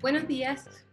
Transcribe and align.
Buenos 0.00 0.28
días. 0.28 0.86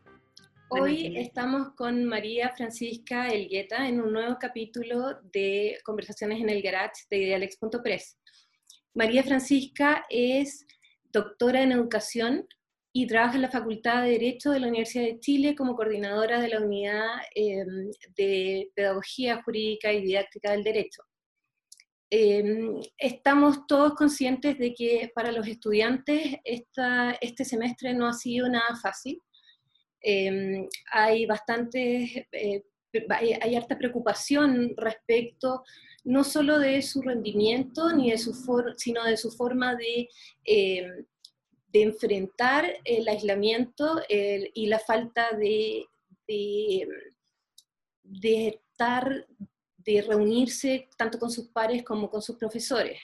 Hoy 0.69 1.17
estamos 1.17 1.75
con 1.75 2.03
María 2.05 2.51
Francisca 2.55 3.29
Elgueta 3.29 3.87
en 3.87 4.01
un 4.01 4.11
nuevo 4.11 4.37
capítulo 4.39 5.19
de 5.31 5.77
Conversaciones 5.83 6.41
en 6.41 6.49
el 6.49 6.63
Garage 6.63 7.03
de 7.11 7.17
Idealex.press. 7.17 8.17
María 8.95 9.23
Francisca 9.23 10.05
es 10.09 10.65
doctora 11.11 11.61
en 11.61 11.73
educación 11.73 12.47
y 12.91 13.05
trabaja 13.05 13.35
en 13.35 13.43
la 13.43 13.51
Facultad 13.51 14.03
de 14.03 14.11
Derecho 14.11 14.51
de 14.51 14.59
la 14.59 14.67
Universidad 14.67 15.05
de 15.05 15.19
Chile 15.19 15.55
como 15.55 15.75
coordinadora 15.75 16.41
de 16.41 16.49
la 16.49 16.61
Unidad 16.61 17.09
em, 17.35 17.91
de 18.15 18.71
Pedagogía 18.73 19.43
Jurídica 19.43 19.93
y 19.93 20.01
Didáctica 20.01 20.51
del 20.51 20.63
Derecho. 20.63 21.03
Em, 22.15 22.79
estamos 22.99 23.65
todos 23.65 23.95
conscientes 23.95 24.59
de 24.59 24.75
que 24.75 25.11
para 25.15 25.31
los 25.31 25.47
estudiantes 25.47 26.35
este 26.43 27.43
semestre 27.43 27.95
no 27.95 28.07
ha 28.07 28.13
sido 28.13 28.47
nada 28.47 28.75
fácil. 28.79 29.19
Em, 29.99 30.69
hay 30.91 31.25
bastante, 31.25 32.27
eh, 32.31 32.63
hay, 33.09 33.55
harta 33.55 33.79
preocupación 33.79 34.75
respecto 34.77 35.63
no 36.03 36.23
solo 36.23 36.59
de 36.59 36.83
su 36.83 37.01
rendimiento, 37.01 37.91
ni 37.91 38.11
de 38.11 38.19
su 38.19 38.31
sino 38.77 39.03
de 39.05 39.17
su 39.17 39.31
forma 39.31 39.75
de, 39.75 40.07
em, 40.43 41.05
de 41.69 41.81
enfrentar 41.81 42.63
el 42.83 43.07
aislamiento 43.07 44.03
y 44.07 44.67
la 44.67 44.77
falta 44.77 45.31
de, 45.31 45.83
de, 46.27 46.87
de 48.03 48.47
estar 48.49 49.25
de 49.85 50.01
reunirse 50.01 50.89
tanto 50.97 51.19
con 51.19 51.31
sus 51.31 51.49
pares 51.49 51.83
como 51.83 52.09
con 52.09 52.21
sus 52.21 52.37
profesores. 52.37 52.99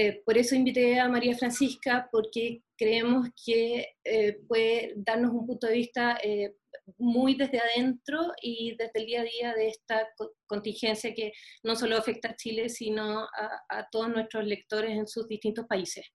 Eh, 0.00 0.22
por 0.24 0.38
eso 0.38 0.54
invité 0.54 1.00
a 1.00 1.08
María 1.08 1.36
Francisca, 1.36 2.08
porque 2.12 2.62
creemos 2.76 3.30
que 3.44 3.96
eh, 4.04 4.38
puede 4.46 4.92
darnos 4.94 5.32
un 5.32 5.44
punto 5.44 5.66
de 5.66 5.74
vista 5.74 6.16
eh, 6.22 6.54
muy 6.98 7.34
desde 7.34 7.58
adentro 7.58 8.32
y 8.40 8.76
desde 8.76 8.92
el 8.94 9.06
día 9.06 9.22
a 9.22 9.24
día 9.24 9.54
de 9.54 9.66
esta 9.66 10.08
contingencia 10.46 11.12
que 11.12 11.32
no 11.64 11.74
solo 11.74 11.96
afecta 11.96 12.28
a 12.28 12.36
Chile, 12.36 12.68
sino 12.68 13.22
a, 13.24 13.64
a 13.68 13.88
todos 13.90 14.08
nuestros 14.08 14.46
lectores 14.46 14.92
en 14.92 15.08
sus 15.08 15.26
distintos 15.26 15.66
países. 15.66 16.06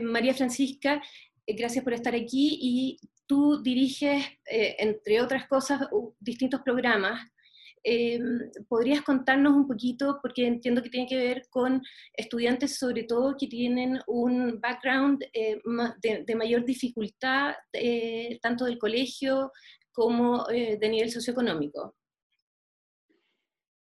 María 0.00 0.32
Francisca, 0.32 1.02
gracias 1.46 1.84
por 1.84 1.92
estar 1.92 2.14
aquí 2.14 2.58
y 2.58 2.98
tú 3.26 3.62
diriges, 3.62 4.24
entre 4.46 5.20
otras 5.20 5.46
cosas, 5.46 5.82
distintos 6.18 6.62
programas 6.62 7.20
eh, 7.84 8.18
¿podrías 8.68 9.02
contarnos 9.02 9.52
un 9.52 9.68
poquito, 9.68 10.18
porque 10.22 10.46
entiendo 10.46 10.82
que 10.82 10.88
tiene 10.88 11.06
que 11.06 11.16
ver 11.16 11.46
con 11.50 11.82
estudiantes 12.14 12.78
sobre 12.78 13.04
todo 13.04 13.36
que 13.38 13.46
tienen 13.46 14.00
un 14.06 14.58
background 14.60 15.22
eh, 15.32 15.60
de, 16.02 16.34
mayor 16.34 16.64
dificultad, 16.64 17.54
eh, 17.72 18.38
tanto 18.40 18.64
del 18.64 18.78
colegio 18.78 19.52
como 19.92 20.44
de 20.46 20.88
nivel 20.88 21.10
socioeconómico? 21.10 21.94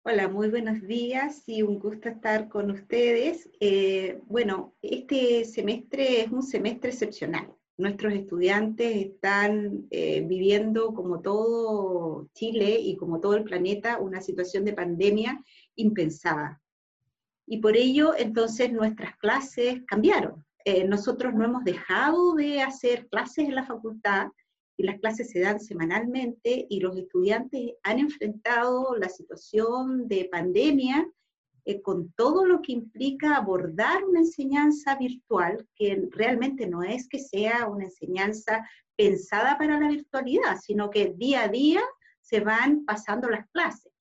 Hola, 0.06 0.28
muy 0.28 0.50
buenos 0.50 0.82
días 0.82 1.44
y 1.46 1.62
un 1.62 1.78
gusto 1.78 2.10
estar 2.10 2.48
con 2.48 2.70
ustedes. 2.70 3.48
bueno, 4.26 4.74
este 4.82 5.46
semestre 5.46 6.22
es 6.22 6.30
un 6.30 6.42
semestre 6.42 6.90
excepcional 6.90 7.54
nuestros 7.76 8.12
estudiantes 8.14 8.96
están 8.96 9.86
eh, 9.90 10.22
viviendo, 10.26 10.94
como 10.94 11.20
todo 11.20 12.28
Chile 12.34 12.78
y 12.80 12.96
como 12.96 13.20
todo 13.20 13.34
el 13.34 13.44
planeta, 13.44 13.98
una 13.98 14.20
situación 14.20 14.64
de 14.64 14.74
pandemia 14.74 15.42
impensada. 15.74 16.62
Y 17.46 17.58
por 17.58 17.76
ello, 17.76 18.14
entonces, 18.16 18.72
nuestras 18.72 19.16
clases 19.16 19.82
cambiaron. 19.86 20.44
Eh, 20.64 20.84
nosotros 20.84 21.34
no 21.34 21.44
hemos 21.44 21.64
dejado 21.64 22.34
de 22.34 22.62
hacer 22.62 23.06
clases 23.08 23.46
en 23.48 23.54
la 23.54 23.66
facultad 23.66 24.28
y 24.76 24.84
las 24.84 24.98
clases 24.98 25.30
se 25.30 25.40
dan 25.40 25.60
semanalmente 25.60 26.66
y 26.68 26.80
los 26.80 26.96
estudiantes 26.96 27.74
han 27.82 27.98
enfrentado 27.98 28.96
la 28.96 29.08
situación 29.08 30.08
de 30.08 30.28
pandemia 30.30 31.06
eh, 31.66 31.80
con 31.80 32.12
todo 32.12 32.44
lo 32.44 32.60
que 32.60 32.72
implica 32.72 33.36
abordar 33.36 34.04
una 34.04 34.20
enseñanza 34.20 34.96
virtual, 34.96 35.66
que 35.74 36.08
realmente 36.10 36.66
no 36.66 36.82
es 36.82 37.08
que 37.08 37.18
sea 37.18 37.66
una 37.66 37.84
enseñanza 37.84 38.68
pensada 38.96 39.56
para 39.56 39.80
la 39.80 39.88
virtualidad, 39.88 40.58
sino 40.62 40.90
que 40.90 41.14
día 41.16 41.44
a 41.44 41.48
día 41.48 41.80
se 42.20 42.40
van 42.40 42.84
pasando 42.84 43.28
las 43.28 43.48
clases. 43.50 43.92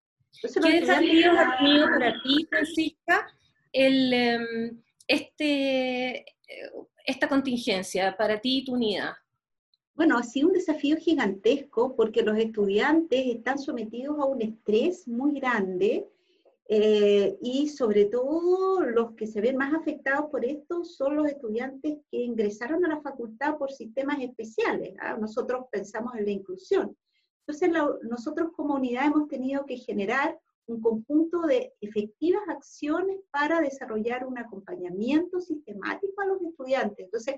¿Qué 0.42 0.82
desafíos 0.82 1.38
ha 1.38 1.58
tenido 1.58 1.88
para 1.88 2.22
ti, 2.22 2.48
Francisca, 2.50 3.28
el, 3.72 4.14
em, 4.14 4.82
este, 5.08 6.20
eh, 6.20 6.26
esta 7.06 7.28
contingencia, 7.28 8.16
para 8.18 8.42
ti 8.42 8.60
y 8.60 8.66
tu 8.66 8.74
unidad? 8.74 9.14
Bueno, 9.96 10.18
ha 10.18 10.24
sido 10.24 10.48
un 10.48 10.54
desafío 10.54 10.98
gigantesco 10.98 11.96
porque 11.96 12.24
los 12.24 12.38
estudiantes 12.38 13.28
están 13.28 13.60
sometidos 13.60 14.20
a 14.20 14.26
un 14.26 14.42
estrés 14.42 15.08
muy 15.08 15.40
grande 15.40 16.10
eh, 16.70 17.38
y 17.42 17.68
sobre 17.68 18.06
todo 18.06 18.82
los 18.82 19.14
que 19.16 19.28
se 19.28 19.42
ven 19.42 19.58
más 19.58 19.74
afectados 19.74 20.30
por 20.32 20.46
esto 20.46 20.84
son 20.86 21.18
los 21.18 21.28
estudiantes 21.28 22.00
que 22.10 22.18
ingresaron 22.18 22.86
a 22.86 22.90
la 22.90 23.02
facultad 23.02 23.58
por 23.58 23.72
sistemas 23.72 24.20
especiales. 24.22 24.96
¿ah? 25.02 25.18
Nosotros 25.20 25.66
pensamos 25.72 26.16
en 26.16 26.26
la 26.26 26.32
inclusión. 26.32 26.96
Entonces 27.46 27.70
nosotros 28.04 28.52
como 28.56 28.76
unidad 28.76 29.08
hemos 29.08 29.28
tenido 29.28 29.66
que 29.66 29.78
generar 29.78 30.40
un 30.66 30.82
conjunto 30.82 31.42
de 31.42 31.74
efectivas 31.82 32.44
acciones 32.48 33.18
para 33.32 33.60
desarrollar 33.60 34.26
un 34.26 34.38
acompañamiento 34.38 35.42
sistemático 35.42 36.22
a 36.22 36.26
los 36.26 36.42
estudiantes. 36.42 37.06
Entonces, 37.06 37.36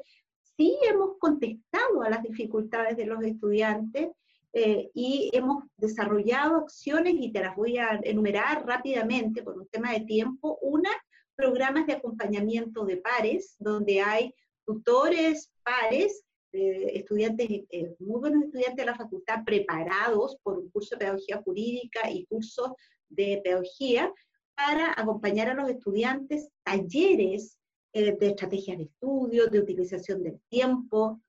sí 0.56 0.78
hemos 0.84 1.18
contestado 1.18 2.04
a 2.04 2.10
las 2.10 2.22
dificultades 2.22 2.98
de 2.98 3.08
los 3.08 3.24
estudiantes 3.24 4.10
eh, 4.58 4.90
y 4.94 5.30
hemos 5.34 5.66
desarrollado 5.76 6.56
acciones 6.56 7.14
y 7.20 7.30
te 7.30 7.42
las 7.42 7.58
voy 7.58 7.78
a 7.78 8.00
enumerar 8.02 8.66
rápidamente 8.66 9.44
por 9.44 9.58
un 9.58 9.68
tema 9.68 9.92
de 9.92 10.06
tiempo. 10.06 10.58
Una, 10.62 10.92
programas 11.36 11.86
de 11.88 11.92
acompañamiento 11.92 12.86
de 12.86 12.96
pares, 12.96 13.58
donde 13.60 14.00
hay 14.00 14.34
tutores 14.66 15.52
pares, 15.62 16.24
eh, 16.54 16.90
estudiantes, 16.94 17.50
eh, 17.50 17.96
muy 18.00 18.22
buenos 18.22 18.44
estudiantes 18.46 18.78
de 18.78 18.92
la 18.92 18.96
facultad 18.96 19.44
preparados 19.46 20.38
por 20.42 20.58
un 20.58 20.70
curso 20.70 20.96
de 20.96 21.00
pedagogía 21.00 21.42
jurídica 21.44 22.10
y 22.10 22.26
cursos 22.26 22.72
de 23.10 23.42
pedagogía 23.44 24.14
para 24.56 24.94
acompañar 24.96 25.50
a 25.50 25.54
los 25.54 25.70
estudiantes 25.70 26.48
talleres 26.64 27.60
de 27.92 28.18
estrategias 28.22 28.78
de 28.78 28.86
estudio, 28.86 29.48
de 29.48 29.60
utilización 29.60 30.24
del 30.24 30.40
tiempo, 30.50 31.22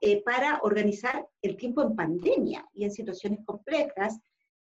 eh, 0.00 0.22
para 0.22 0.60
organizar 0.62 1.26
el 1.40 1.56
tiempo 1.56 1.82
en 1.82 1.96
pandemia 1.96 2.68
y 2.72 2.84
en 2.84 2.90
situaciones 2.90 3.40
complejas, 3.46 4.20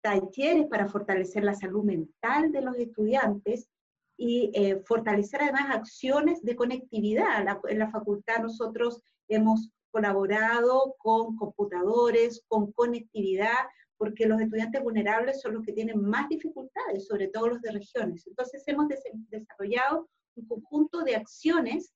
talleres 0.03 0.67
para 0.67 0.89
fortalecer 0.89 1.45
la 1.45 1.55
salud 1.55 1.85
mental 1.85 2.53
de 2.53 2.61
los 2.61 2.77
estudiantes 2.77 3.69
y 4.17 4.51
eh, 4.55 4.83
fortalecer 4.85 5.43
además 5.43 5.71
acciones 5.71 6.43
de 6.43 6.57
conectividad. 6.57 7.47
en 7.69 7.79
la 7.79 7.91
facultad 7.91 8.43
nosotros 8.43 9.03
hemos 9.29 9.71
colaborado 9.91 10.95
con 10.99 11.37
computadores, 11.37 12.45
con 12.49 12.73
conectividad, 12.73 13.67
porque 13.97 14.27
los 14.27 14.41
estudiantes 14.41 14.83
vulnerables 14.83 15.41
son 15.41 15.55
los 15.55 15.65
que 15.65 15.73
tienen 15.73 16.03
más 16.03 16.29
dificultades, 16.29 17.07
sobre 17.07 17.29
todo 17.29 17.49
los 17.49 17.63
de 17.63 17.73
regiones. 17.73 18.27
Entonces 18.27 18.63
hemos 18.67 18.89
desarrollado 19.29 20.09
un 20.35 20.47
conjunto 20.49 21.03
de 21.03 21.17
acciones 21.17 21.93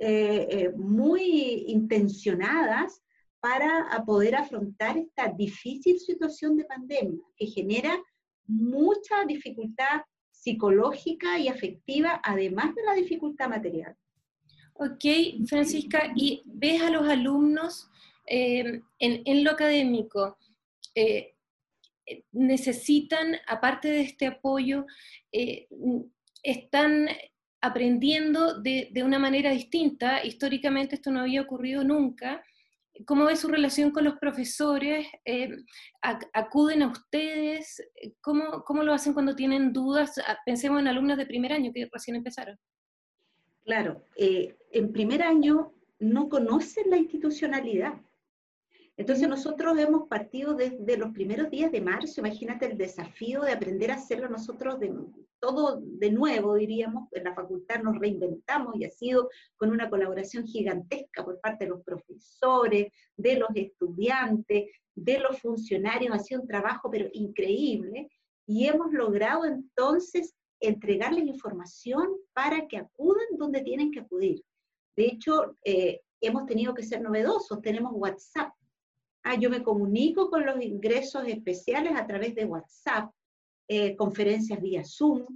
eh, 0.00 0.46
eh, 0.50 0.70
muy 0.76 1.64
intencionadas 1.66 3.02
para 3.40 4.04
poder 4.06 4.36
afrontar 4.36 4.96
esta 4.96 5.28
difícil 5.28 5.98
situación 5.98 6.56
de 6.56 6.64
pandemia 6.64 7.24
que 7.36 7.46
genera 7.46 8.00
mucha 8.46 9.24
dificultad 9.26 10.02
psicológica 10.30 11.38
y 11.38 11.48
afectiva, 11.48 12.20
además 12.22 12.74
de 12.74 12.84
la 12.84 12.94
dificultad 12.94 13.48
material. 13.48 13.96
Ok, 14.74 15.04
Francisca, 15.48 16.12
¿y 16.14 16.42
ves 16.46 16.80
a 16.82 16.90
los 16.90 17.08
alumnos 17.08 17.90
eh, 18.26 18.82
en, 18.98 19.22
en, 19.24 19.44
lo 19.44 19.50
académico? 19.50 20.36
necesitan, 22.32 23.36
aparte 23.46 23.88
de 23.88 24.00
este 24.00 24.26
apoyo, 24.26 24.86
están 26.42 27.08
aprendiendo 27.60 28.60
de, 28.60 28.90
una 29.04 29.18
manera 29.18 29.50
distinta. 29.50 30.24
Históricamente 30.24 30.96
esto 30.96 31.10
no 31.10 31.20
había 31.20 31.42
ocurrido 31.42 31.84
nunca. 31.84 32.42
¿Cómo 33.06 33.26
ve 33.26 33.36
su 33.36 33.48
relación 33.48 33.90
con 33.90 34.04
los 34.04 34.18
profesores? 34.18 35.06
Eh, 35.24 35.50
¿Acuden 36.32 36.82
a 36.82 36.88
ustedes? 36.88 37.80
¿Cómo, 38.20 38.64
¿Cómo, 38.64 38.82
lo 38.82 38.92
hacen 38.92 39.12
cuando 39.12 39.36
tienen 39.36 39.72
dudas? 39.72 40.18
Ah, 40.26 40.36
pensemos 40.44 40.80
en 40.80 40.88
alumnos 40.88 41.16
de 41.16 41.26
primer 41.26 41.52
año 41.52 41.72
que 41.72 41.88
recién 41.92 42.16
empezaron. 42.16 42.56
Claro, 43.64 44.04
eh, 44.16 44.56
en 44.72 44.92
primer 44.92 45.22
año 45.22 45.72
no 45.98 46.28
conocen 46.28 46.90
la 46.90 46.96
institucionalidad. 46.96 47.94
Entonces 48.98 49.28
nosotros 49.28 49.78
hemos 49.78 50.08
partido 50.08 50.54
desde 50.54 50.96
los 50.96 51.12
primeros 51.12 51.48
días 51.50 51.70
de 51.70 51.80
marzo, 51.80 52.20
imagínate 52.20 52.66
el 52.66 52.76
desafío 52.76 53.42
de 53.42 53.52
aprender 53.52 53.92
a 53.92 53.94
hacerlo 53.94 54.28
nosotros 54.28 54.80
de, 54.80 54.92
todo 55.38 55.80
de 55.80 56.10
nuevo, 56.10 56.56
diríamos, 56.56 57.08
en 57.12 57.22
la 57.22 57.34
facultad 57.34 57.80
nos 57.80 57.96
reinventamos 57.96 58.74
y 58.76 58.84
ha 58.84 58.90
sido 58.90 59.30
con 59.56 59.70
una 59.70 59.88
colaboración 59.88 60.48
gigantesca 60.48 61.24
por 61.24 61.40
parte 61.40 61.64
de 61.64 61.70
los 61.70 61.84
profesores, 61.84 62.92
de 63.16 63.36
los 63.36 63.50
estudiantes, 63.54 64.64
de 64.96 65.18
los 65.20 65.40
funcionarios, 65.40 66.12
ha 66.12 66.18
sido 66.18 66.40
un 66.40 66.48
trabajo 66.48 66.90
pero 66.90 67.08
increíble 67.12 68.10
y 68.46 68.66
hemos 68.66 68.92
logrado 68.92 69.44
entonces 69.44 70.34
entregarles 70.58 71.24
información 71.24 72.08
para 72.32 72.66
que 72.66 72.78
acudan 72.78 73.26
donde 73.38 73.60
tienen 73.60 73.92
que 73.92 74.00
acudir. 74.00 74.42
De 74.96 75.06
hecho, 75.06 75.56
eh, 75.64 76.00
hemos 76.20 76.46
tenido 76.46 76.74
que 76.74 76.82
ser 76.82 77.00
novedosos, 77.00 77.62
tenemos 77.62 77.92
WhatsApp. 77.94 78.52
Ah, 79.30 79.34
yo 79.34 79.50
me 79.50 79.62
comunico 79.62 80.30
con 80.30 80.46
los 80.46 80.58
ingresos 80.62 81.28
especiales 81.28 81.92
a 81.94 82.06
través 82.06 82.34
de 82.34 82.46
WhatsApp, 82.46 83.10
eh, 83.68 83.94
conferencias 83.94 84.58
vía 84.58 84.82
Zoom. 84.86 85.26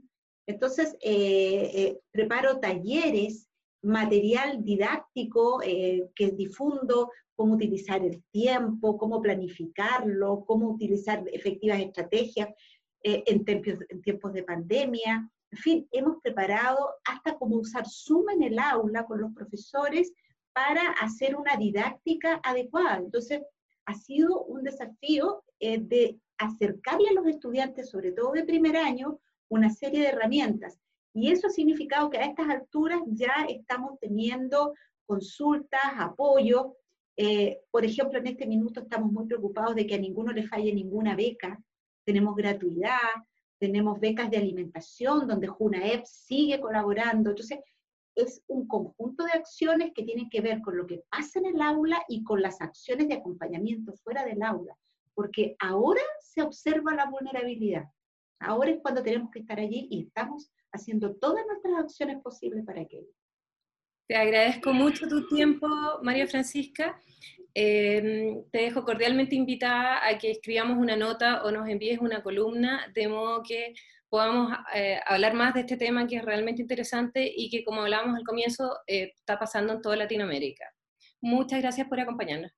Entonces, 0.47 0.97
eh, 1.03 1.99
preparo 2.11 2.59
talleres, 2.59 3.51
material 3.83 4.65
didáctico 4.65 5.59
que 5.59 6.31
difundo, 6.31 7.11
cómo 7.37 7.53
utilizar 7.53 8.03
el 8.03 8.23
tiempo, 8.31 8.97
cómo 8.97 9.21
planificarlo, 9.21 10.43
cómo 10.47 10.71
utilizar 10.71 11.23
efectivas 11.31 11.79
estrategias 11.81 12.49
en, 13.03 13.45
en 13.47 14.01
tiempos 14.01 14.33
de 14.33 14.43
pandemia. 14.43 15.31
En 15.51 15.59
fin, 15.59 15.89
hemos 15.91 16.17
preparado 16.23 16.95
hasta 17.05 17.37
cómo 17.37 17.57
usar 17.57 17.85
Zoom 17.87 18.31
en 18.31 18.43
el 18.45 18.59
aula 18.59 19.05
con 19.05 19.21
los 19.21 19.35
profesores 19.35 20.15
para 20.55 20.93
hacer 20.93 21.37
una 21.37 21.57
didáctica 21.57 22.41
adecuada. 22.43 22.97
Entonces, 22.97 23.43
ha 23.87 23.95
sido 23.95 24.45
un 24.45 24.63
desafío 24.63 25.45
eh, 25.61 25.79
de 25.81 26.19
acercarle 26.39 27.09
a 27.11 27.15
los 27.15 27.27
estudiantes, 27.27 27.91
sobre 27.91 28.13
todo 28.13 28.33
de 28.33 28.45
primer 28.45 28.77
año, 28.77 29.19
una 29.49 29.71
serie 29.71 30.01
de 30.01 30.09
herramientas. 30.09 30.79
Y 31.15 31.31
eso 31.31 31.47
ha 31.47 31.51
significado 31.51 32.11
que 32.11 32.19
a 32.19 32.27
estas 32.27 32.49
alturas 32.49 33.01
ya 33.07 33.47
estamos 33.49 33.99
teniendo 34.01 34.75
consultas, 35.05 35.81
apoyo. 35.99 36.77
Eh, 37.17 37.61
por 37.71 37.85
ejemplo, 37.85 38.19
en 38.19 38.29
este 38.29 38.47
minuto 38.47 38.81
estamos 38.81 39.13
muy 39.13 39.27
preocupados 39.27 39.75
de 39.75 39.87
que 39.87 39.95
a 39.95 39.99
ninguno 39.99 40.33
le 40.33 40.47
falle 40.47 40.73
ninguna 40.73 41.15
beca. 41.15 41.61
Tenemos 42.05 42.35
gratuidad, 42.35 42.97
tenemos 43.59 44.01
becas 44.01 44.31
de 44.31 44.39
alimentación, 44.39 45.29
donde 45.29 45.47
JUNAEP 45.49 46.05
sigue 46.07 46.61
colaborando. 46.61 47.31
Entonces, 47.31 47.61
es 48.15 48.43
un 48.47 48.67
conjunto 48.67 49.25
de 49.25 49.33
acciones 49.33 49.93
que 49.95 50.03
tienen 50.03 50.29
que 50.29 50.41
ver 50.41 50.61
con 50.61 50.77
lo 50.77 50.87
que 50.87 51.03
pasa 51.11 51.39
en 51.39 51.47
el 51.47 51.63
aula 51.63 52.03
y 52.09 52.23
con 52.23 52.43
las 52.43 52.61
acciones 52.61 53.09
de 53.09 53.15
acompañamiento 53.15 53.93
fuera 54.05 54.25
del 54.25 54.43
aula, 54.43 54.77
porque 55.15 55.57
ahora 55.59 56.03
se 56.21 56.43
observa 56.43 56.95
la 56.95 57.07
vulnerabilidad. 57.07 57.85
Ahora 58.39 58.71
es 58.71 58.81
cuando 58.81 59.03
tenemos 59.03 59.31
que 59.31 59.41
estar 59.41 59.59
allí 59.59 59.87
y 59.91 60.07
estamos 60.07 60.51
haciendo 60.73 61.15
todas 61.17 61.47
nuestras 61.47 61.79
acciones 61.79 62.21
posibles 62.23 62.65
para 62.65 62.83
aquello. 62.83 63.09
Te 64.09 64.17
agradezco 64.17 64.73
mucho 64.73 65.09
tu 65.09 65.27
tiempo, 65.29 65.67
María 66.03 66.27
Francisca. 66.27 67.01
Em, 67.55 68.45
te 68.51 68.63
dejo 68.63 68.85
cordialmente 68.85 69.35
invitada 69.37 70.07
a 70.07 70.19
que 70.19 70.31
escribamos 70.31 70.79
una 70.79 70.97
nota 70.97 71.45
o 71.45 71.51
nos 71.51 71.69
envíes 71.69 72.01
una 72.01 72.23
columna, 72.23 72.91
de 72.95 73.09
modo 73.09 73.43
que 73.43 73.75
podamos 74.13 74.53
eh, 74.75 75.01
hablar 75.07 75.33
más 75.33 75.55
de 75.55 75.61
este 75.61 75.79
tema 75.79 76.07
que 76.07 76.17
es 76.17 76.23
realmente 76.23 76.61
interesante 76.61 77.33
y 77.35 77.49
que, 77.49 77.65
como 77.65 77.81
hablábamos 77.81 78.19
al 78.19 78.25
comienzo, 78.25 78.77
eh, 78.87 79.15
está 79.17 79.39
pasando 79.39 79.73
en 79.73 79.81
toda 79.81 79.97
Latinoamérica. 79.97 80.67
Muchas 81.23 81.63
gracias 81.63 81.89
por 81.89 81.99
acompañarnos. 81.99 82.53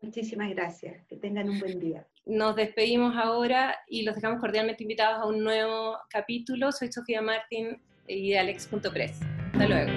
Muchísimas 0.00 0.48
gracias. 0.48 1.06
Que 1.06 1.18
tengan 1.18 1.50
un 1.50 1.60
buen 1.60 1.78
día. 1.78 2.08
Nos 2.24 2.56
despedimos 2.56 3.14
ahora 3.18 3.76
y 3.86 4.02
los 4.02 4.14
dejamos 4.14 4.40
cordialmente 4.40 4.84
invitados 4.84 5.20
a 5.20 5.26
un 5.26 5.44
nuevo 5.44 5.98
capítulo. 6.08 6.72
Soy 6.72 6.90
Sofía 6.90 7.20
Martín 7.20 7.82
y 8.06 8.30
de 8.30 8.38
Alex.press. 8.38 9.20
Hasta 9.52 9.68
luego. 9.68 9.92